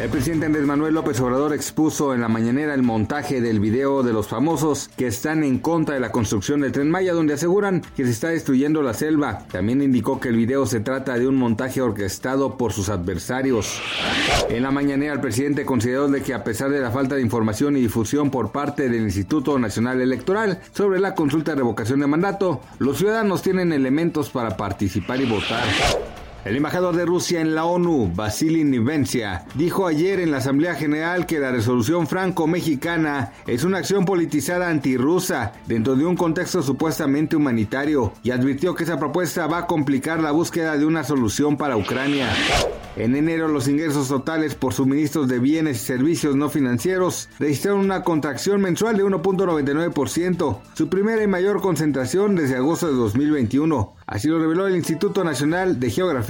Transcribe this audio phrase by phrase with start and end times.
[0.00, 4.14] El presidente Andrés Manuel López Obrador expuso en la mañanera el montaje del video de
[4.14, 8.06] los famosos que están en contra de la construcción del tren Maya, donde aseguran que
[8.06, 9.46] se está destruyendo la selva.
[9.52, 13.78] También indicó que el video se trata de un montaje orquestado por sus adversarios.
[14.48, 17.76] En la mañanera, el presidente consideró de que a pesar de la falta de información
[17.76, 22.62] y difusión por parte del Instituto Nacional Electoral sobre la consulta de revocación de mandato,
[22.78, 25.62] los ciudadanos tienen elementos para participar y votar.
[26.42, 31.26] El embajador de Rusia en la ONU, Vasily Nivencia, dijo ayer en la Asamblea General
[31.26, 38.14] que la resolución franco-mexicana es una acción politizada antirrusa dentro de un contexto supuestamente humanitario
[38.22, 42.30] y advirtió que esa propuesta va a complicar la búsqueda de una solución para Ucrania.
[42.96, 48.02] En enero los ingresos totales por suministros de bienes y servicios no financieros registraron una
[48.02, 53.94] contracción mensual de 1.99%, su primera y mayor concentración desde agosto de 2021.
[54.06, 56.29] Así lo reveló el Instituto Nacional de Geografía